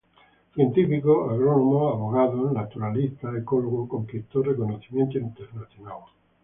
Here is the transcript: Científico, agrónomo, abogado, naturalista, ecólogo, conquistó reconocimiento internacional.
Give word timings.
Científico, 0.55 1.29
agrónomo, 1.29 1.89
abogado, 1.89 2.49
naturalista, 2.51 3.37
ecólogo, 3.37 3.87
conquistó 3.87 4.41
reconocimiento 4.41 5.19
internacional. 5.19 5.99